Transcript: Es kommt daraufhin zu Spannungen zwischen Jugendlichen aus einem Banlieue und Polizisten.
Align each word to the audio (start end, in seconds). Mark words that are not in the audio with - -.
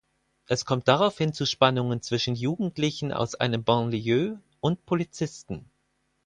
Es 0.47 0.65
kommt 0.65 0.87
daraufhin 0.87 1.31
zu 1.31 1.45
Spannungen 1.45 2.01
zwischen 2.01 2.33
Jugendlichen 2.33 3.11
aus 3.13 3.35
einem 3.35 3.63
Banlieue 3.63 4.41
und 4.59 4.83
Polizisten. 4.87 5.69